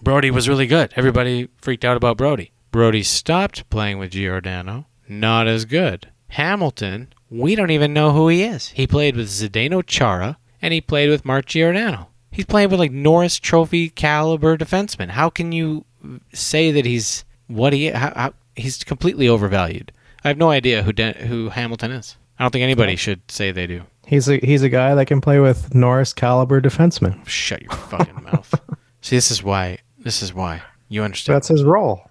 [0.02, 0.94] Brodie was really good.
[0.96, 2.52] Everybody freaked out about Brodie.
[2.72, 4.86] Brodie stopped playing with Giordano.
[5.08, 6.10] Not as good.
[6.30, 8.70] Hamilton, we don't even know who he is.
[8.70, 12.10] He played with Zdeno Chara and he played with Mark Giordano.
[12.32, 15.10] He's playing with like Norris Trophy caliber defensemen.
[15.10, 15.86] How can you
[16.34, 19.92] say that he's what he how, how, he's completely overvalued?
[20.24, 22.18] I have no idea who De- who Hamilton is.
[22.40, 23.84] I don't think anybody should say they do.
[24.06, 27.28] He's a he's a guy that can play with Norris caliber defensemen.
[27.28, 28.54] Shut your fucking mouth.
[29.02, 29.80] See, this is why.
[29.98, 31.36] This is why you understand.
[31.36, 32.10] That's his role.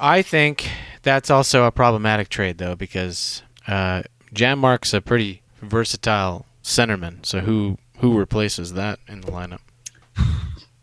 [0.00, 0.68] I think
[1.02, 4.02] that's also a problematic trade, though, because uh,
[4.34, 7.24] Janmark's a pretty versatile centerman.
[7.24, 9.60] So who who replaces that in the lineup?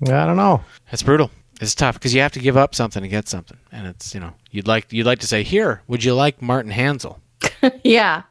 [0.02, 0.64] Yeah, I don't know.
[0.92, 1.32] It's brutal.
[1.62, 4.20] It's tough because you have to give up something to get something, and it's you
[4.20, 7.20] know you'd like you'd like to say here, would you like Martin Hanzal?
[7.84, 8.24] yeah.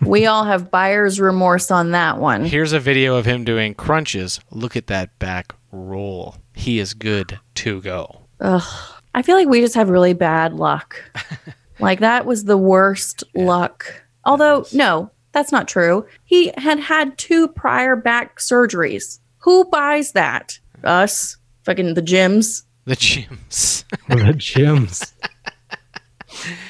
[0.00, 2.44] We all have buyer's remorse on that one.
[2.44, 4.40] Here's a video of him doing crunches.
[4.50, 6.36] Look at that back roll.
[6.54, 8.22] He is good to go.
[8.40, 8.94] Ugh.
[9.14, 11.02] I feel like we just have really bad luck.
[11.80, 14.04] like that was the worst luck.
[14.24, 16.06] Although, no, that's not true.
[16.24, 19.18] He had had two prior back surgeries.
[19.38, 20.58] Who buys that?
[20.84, 21.36] Us?
[21.64, 22.64] Fucking the Jims?
[22.84, 23.84] The Jims.
[24.08, 25.14] the Jims.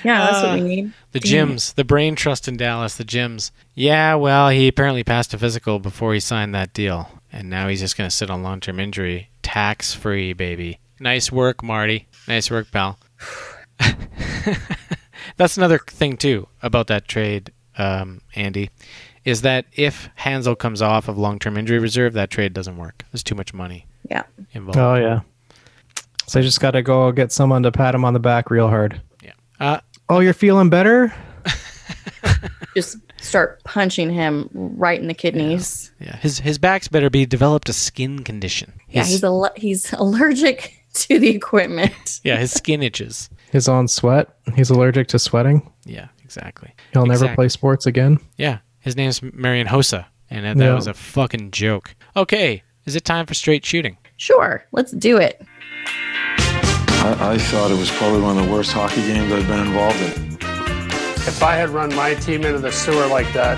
[0.05, 0.93] Yeah, that's what we Uh, need.
[1.13, 3.53] The Jims, the brain trust in Dallas, the Jims.
[3.75, 7.81] Yeah, well, he apparently passed a physical before he signed that deal, and now he's
[7.81, 10.79] just going to sit on long-term injury, tax-free, baby.
[11.01, 12.07] Nice work, Marty.
[12.27, 12.99] Nice work, pal.
[15.37, 18.71] That's another thing too about that trade, um, Andy,
[19.25, 23.05] is that if Hanzal comes off of long-term injury reserve, that trade doesn't work.
[23.13, 24.25] There's too much money Yeah.
[24.53, 24.79] involved.
[24.79, 25.21] Oh yeah.
[26.27, 28.69] So I just got to go get someone to pat him on the back real
[28.69, 29.01] hard.
[29.61, 29.67] Yeah.
[29.73, 31.15] Uh, oh, you're feeling better?
[32.75, 35.91] Just start punching him right in the kidneys.
[36.01, 38.73] Yeah, his his back's better be developed a skin condition.
[38.89, 42.21] Yeah, he's al- he's allergic to the equipment.
[42.25, 43.31] yeah, his skin itches.
[43.51, 44.29] His own sweat.
[44.55, 45.73] He's allergic to sweating.
[45.85, 46.73] Yeah, exactly.
[46.93, 48.19] He'll never play sports again.
[48.37, 50.05] Yeah, his name's Marian Hossa.
[50.31, 50.75] and that, that Yeah.
[50.75, 51.95] was a fucking joke.
[52.15, 53.97] Okay, is it time for straight shooting?
[54.19, 55.41] Sure, let's do it.
[57.01, 60.01] I, I thought it was probably one of the worst hockey games I've been involved
[60.01, 60.37] in.
[61.29, 63.57] If I had run my team into the sewer like that,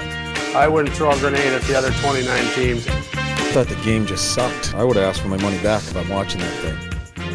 [0.55, 2.87] I wouldn't throw a grenade at the other 29 teams.
[2.87, 4.74] I thought the game just sucked.
[4.74, 6.76] I would have asked for my money back if I'm watching that thing.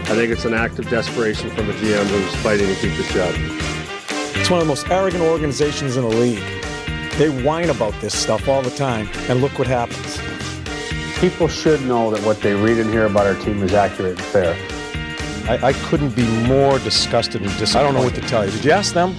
[0.04, 3.12] I think it's an act of desperation from a GM who's fighting to keep his
[3.12, 3.34] job.
[4.36, 6.44] It's one of the most arrogant organizations in the league.
[7.18, 10.22] They whine about this stuff all the time, and look what happens.
[11.20, 14.28] People should know that what they read and hear about our team is accurate and
[14.28, 14.75] fair.
[15.48, 18.52] I, I couldn't be more disgusted and dis- I don't know what to tell you.
[18.52, 19.14] Did you ask them?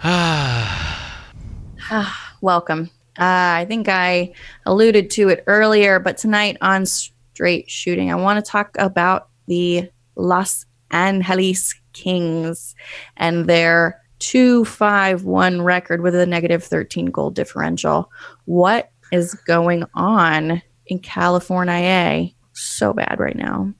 [2.40, 2.90] Welcome.
[3.18, 4.32] Uh, I think I
[4.64, 9.90] alluded to it earlier, but tonight on Straight Shooting, I want to talk about the
[10.14, 12.76] Los Angeles Kings
[13.16, 18.12] and their 2 5 1 record with a negative 13 goal differential.
[18.44, 22.30] What is going on in California?
[22.54, 23.72] So bad right now.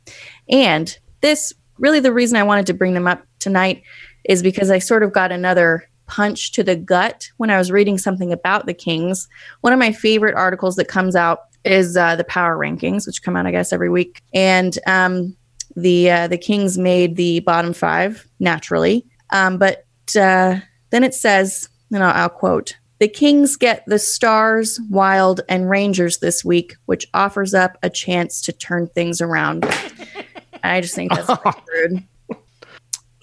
[0.48, 3.82] And this really the reason I wanted to bring them up tonight
[4.24, 7.98] is because I sort of got another punch to the gut when I was reading
[7.98, 9.28] something about the Kings.
[9.62, 13.36] One of my favorite articles that comes out is uh, the Power Rankings, which come
[13.36, 14.22] out, I guess, every week.
[14.34, 15.36] And um,
[15.76, 20.60] the uh, the Kings made the bottom five naturally, um, but uh,
[20.90, 22.76] then it says, and I'll, I'll quote.
[23.00, 28.40] The Kings get the Stars, Wild, and Rangers this week, which offers up a chance
[28.42, 29.66] to turn things around.
[30.64, 32.04] I just think that's pretty rude.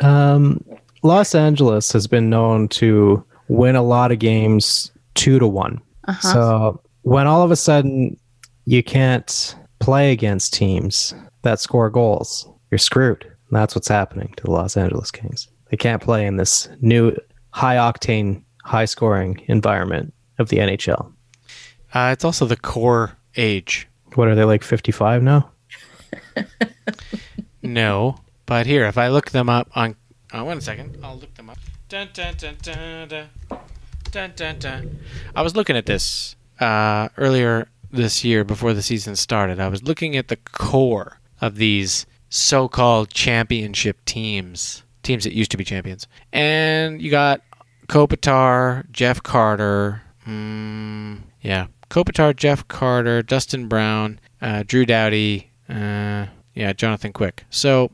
[0.02, 0.64] Um,
[1.04, 5.82] Los Angeles has been known to win a lot of games two to one.
[6.08, 6.34] Uh-huh.
[6.34, 8.18] So when all of a sudden
[8.66, 13.24] you can't play against teams that score goals, you're screwed.
[13.24, 15.48] And that's what's happening to the Los Angeles Kings.
[15.70, 17.16] They can't play in this new
[17.52, 21.12] high octane, high scoring environment of the NHL.
[21.94, 23.88] Uh, it's also the core age.
[24.16, 25.52] What are they like 55 now?
[27.64, 29.96] No, but here, if I look them up on,
[30.34, 31.58] one second, I'll look them up.
[31.90, 33.30] Dun, dun, dun, dun, dun.
[34.10, 35.00] Dun, dun, dun.
[35.36, 39.60] I was looking at this uh, earlier this year before the season started.
[39.60, 45.58] I was looking at the core of these so-called championship teams, teams that used to
[45.58, 47.42] be champions, and you got
[47.92, 56.72] Kopitar, Jeff Carter, mm, yeah, Kopitar, Jeff Carter, Dustin Brown, uh, Drew Doughty, uh, yeah,
[56.72, 57.44] Jonathan Quick.
[57.50, 57.92] So,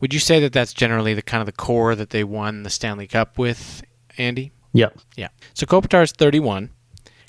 [0.00, 2.70] would you say that that's generally the kind of the core that they won the
[2.70, 3.84] Stanley Cup with,
[4.18, 4.50] Andy?
[4.72, 4.98] Yep.
[5.16, 5.28] Yeah.
[5.54, 6.70] So Kopitar's 31,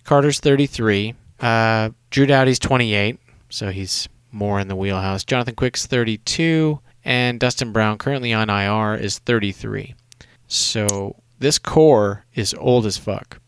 [0.04, 5.24] Carter's 33, uh, Drew Doughty's 28, so he's more in the wheelhouse.
[5.24, 9.94] Jonathan Quick's 32, and Dustin Brown, currently on IR, is 33.
[10.48, 13.40] So this core is old as fuck.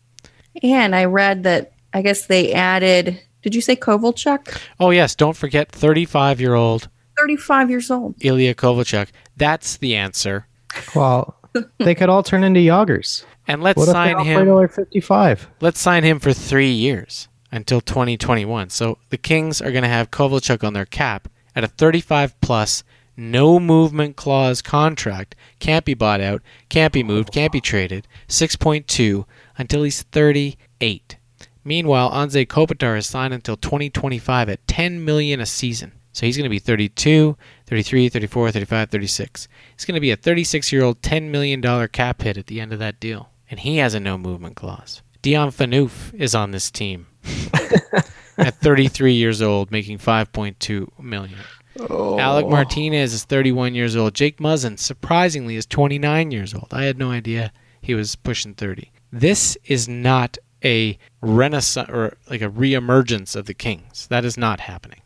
[0.62, 3.20] And I read that I guess they added.
[3.42, 4.60] Did you say Kovalchuk?
[4.78, 8.14] Oh yes, don't forget 35-year-old 35 years old.
[8.20, 9.08] Ilya Kovalchuk.
[9.36, 10.46] That's the answer.
[10.94, 11.36] Well,
[11.78, 13.24] they could all turn into Jagrs.
[13.46, 14.44] And let's What sign him.
[14.46, 15.48] till 55?
[15.60, 18.70] Let's sign him for three years until 2021.
[18.70, 22.84] So the Kings are going to have Kovalchuk on their cap at a 35 plus,
[23.20, 25.36] no movement clause contract.
[25.58, 28.08] Can't be bought out, can't be moved, can't be traded.
[28.28, 29.26] 6.2
[29.58, 31.16] until he's 38.
[31.62, 35.92] Meanwhile, Anze Kopitar is signed until 2025 at 10 million a season.
[36.12, 39.48] So he's going to be 32, 33, 34, 35, 36.
[39.76, 42.78] He's going to be a 36-year-old, 10 million dollar cap hit at the end of
[42.80, 45.02] that deal, and he has a no movement clause.
[45.22, 47.06] Dion Phaneuf is on this team
[48.38, 51.38] at 33 years old, making 5.2 million.
[51.88, 52.18] Oh.
[52.18, 54.14] Alec Martinez is 31 years old.
[54.14, 56.68] Jake Muzzin, surprisingly, is 29 years old.
[56.72, 58.90] I had no idea he was pushing 30.
[59.12, 64.06] This is not a renaissance or like a reemergence of the Kings.
[64.08, 65.00] That is not happening.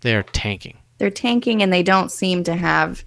[0.00, 0.78] They are tanking.
[0.98, 3.04] They're tanking and they don't seem to have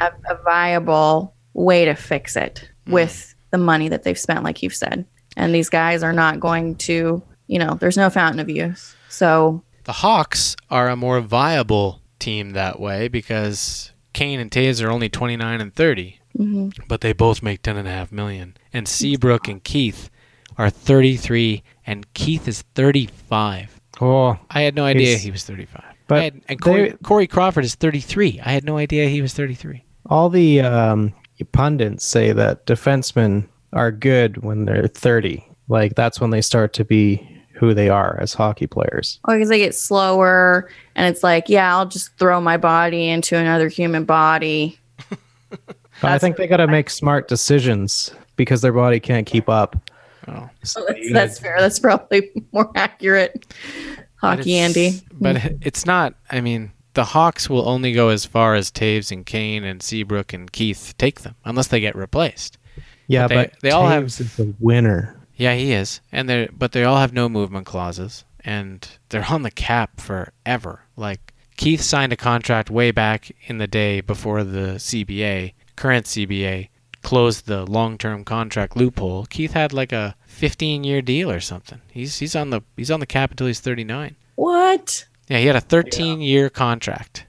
[0.00, 2.92] a, a viable way to fix it mm.
[2.92, 5.06] with the money that they've spent, like you've said.
[5.36, 8.96] And these guys are not going to, you know, there's no fountain of youth.
[9.08, 14.90] So The Hawks are a more viable team that way because Kane and Toews are
[14.90, 16.72] only 29 and 30, mhm.
[16.88, 17.78] but they both make 10.5 million.
[17.78, 18.56] And a half million.
[18.72, 20.10] And Seabrook and Keith
[20.58, 23.80] are 33, and Keith is 35.
[24.00, 25.84] Oh, I had no idea he's- he was 35.
[26.08, 28.40] But had, and Corey, they- Corey Crawford is 33.
[28.44, 29.84] I had no idea he was 33.
[30.06, 31.12] All the um,
[31.52, 35.44] pundits say that defensemen are good when they're 30.
[35.68, 39.18] Like that's when they start to be who they are as hockey players.
[39.26, 43.36] or because they get slower and it's like, yeah, I'll just throw my body into
[43.36, 44.78] another human body.
[46.02, 49.76] I think they got to make smart decisions because their body can't keep up.
[50.28, 51.56] Oh, Oh, that's, that's fair.
[51.58, 53.44] That's probably more accurate.
[54.20, 55.00] But Hockey, it's- Andy.
[55.12, 56.14] But it's not.
[56.30, 60.32] I mean, the Hawks will only go as far as Toews and Kane and Seabrook
[60.32, 62.58] and Keith take them, unless they get replaced.
[63.06, 64.04] Yeah, they, but, they all have.
[64.04, 65.15] Toews is the winner.
[65.36, 69.42] Yeah, he is, and they but they all have no movement clauses, and they're on
[69.42, 70.80] the cap forever.
[70.96, 76.68] Like Keith signed a contract way back in the day before the CBA, current CBA,
[77.02, 79.26] closed the long-term contract loophole.
[79.26, 81.80] Keith had like a 15-year deal or something.
[81.92, 84.16] He's he's on the he's on the cap until he's 39.
[84.36, 85.06] What?
[85.28, 87.26] Yeah, he had a 13-year contract.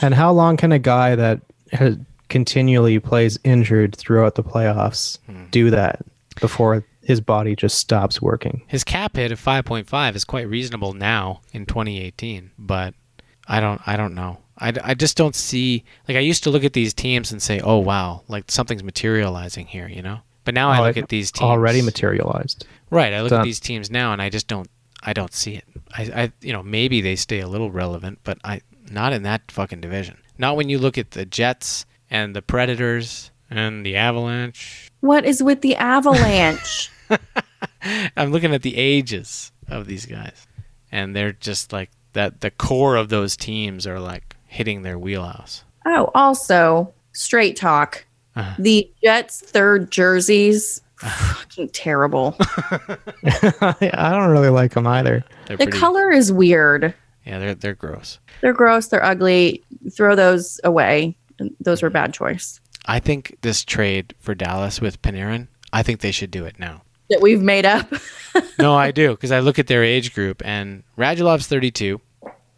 [0.00, 1.40] And how long can a guy that
[1.72, 1.96] has
[2.28, 5.46] continually plays injured throughout the playoffs Hmm.
[5.50, 6.04] do that
[6.40, 8.60] before his body just stops working?
[8.66, 12.92] His cap hit of 5.5 is quite reasonable now in 2018, but
[13.48, 14.40] I don't I don't know.
[14.58, 17.60] I, I just don't see like I used to look at these teams and say,
[17.60, 20.18] "Oh wow, like something's materializing here," you know?
[20.44, 22.66] But now I Oh, look at these teams already materialized.
[22.90, 24.68] Right, I look at these teams now and I just don't
[25.02, 25.64] I don't see it.
[25.96, 29.50] I, I you know, maybe they stay a little relevant, but I not in that
[29.50, 30.18] fucking division.
[30.36, 34.90] Not when you look at the Jets and the Predators and the Avalanche.
[35.00, 36.90] What is with the avalanche?
[38.16, 40.46] I'm looking at the ages of these guys,
[40.90, 42.40] and they're just like that.
[42.40, 45.64] The core of those teams are like hitting their wheelhouse.
[45.86, 48.04] oh, also, straight talk.
[48.36, 48.54] Uh-huh.
[48.58, 52.36] The Jets' third jerseys, fucking terrible.
[52.40, 55.24] I don't really like them either.
[55.46, 56.94] They're the pretty, color is weird.
[57.26, 58.18] yeah, they're they're gross.
[58.40, 58.88] They're gross.
[58.88, 59.64] They're ugly.
[59.92, 61.16] Throw those away.
[61.60, 66.00] Those were a bad choice I think this trade for Dallas with Panarin, I think
[66.00, 66.82] they should do it now.
[67.10, 67.92] That we've made up.
[68.58, 72.00] no, I do because I look at their age group, and Radulov's 32,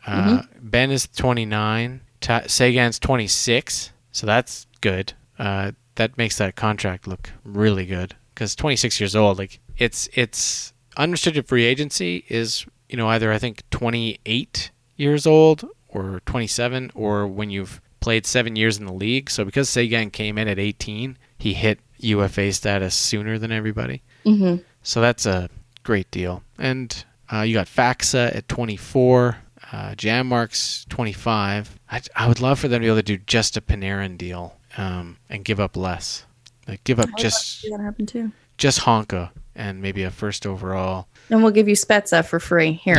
[0.06, 5.12] uh, Benn is 29, Ta- Seguin's 26, so that's good.
[5.38, 10.72] Uh, that makes that contract look really good because 26 years old, like it's it's
[10.96, 17.26] unrestricted free agency is you know either I think 28 years old or 27 or
[17.26, 19.30] when you've played seven years in the league.
[19.30, 24.02] So because Sagan came in at 18, he hit UFA status sooner than everybody.
[24.24, 25.48] Hmm So that's a
[25.82, 26.42] great deal.
[26.58, 29.36] And uh, you got Faksa at 24,
[29.72, 31.78] uh, Janmark's 25.
[31.90, 34.56] I, I would love for them to be able to do just a Panarin deal
[34.76, 36.24] um, and give up less.
[36.68, 38.30] Like give up just that happened too.
[38.58, 41.08] just Honka and maybe a first overall.
[41.30, 42.72] And we'll give you Spezza for free.
[42.72, 42.96] Here.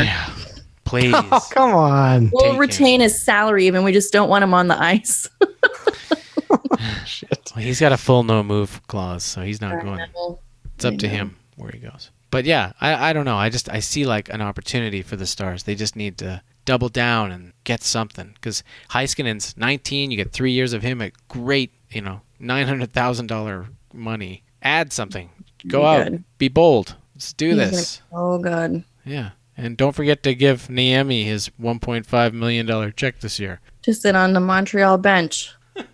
[0.84, 1.14] Please.
[1.32, 2.30] Oh, come on.
[2.34, 3.84] We'll retain his salary even.
[3.84, 5.30] We just don't want him on the ice.
[7.56, 9.98] Well, he's got a full no move clause, so he's not going.
[10.16, 10.40] know.
[10.86, 12.12] It's up to him where he goes.
[12.32, 13.38] But yeah, I, I don't know.
[13.38, 15.64] I just I see like an opportunity for the Stars.
[15.64, 20.12] They just need to double down and get something because Heiskanen's 19.
[20.12, 24.44] You get three years of him at great, you know, nine hundred thousand dollar money.
[24.62, 25.30] Add something.
[25.68, 26.06] Go out.
[26.10, 26.24] good.
[26.38, 26.96] Be bold.
[27.16, 28.02] Let's do He's this.
[28.12, 28.84] Oh, good.
[29.06, 29.32] Yeah.
[29.58, 33.60] And don't forget to give Niemi his 1.5 million dollar check this year.
[33.84, 35.54] To sit on the Montreal bench.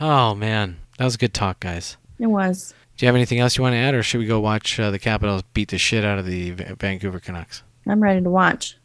[0.00, 1.96] Oh man, that was a good talk, guys.
[2.18, 2.74] It was.
[2.96, 4.90] Do you have anything else you want to add, or should we go watch uh,
[4.90, 7.62] the Capitals beat the shit out of the Va- Vancouver Canucks?
[7.86, 8.76] I'm ready to watch.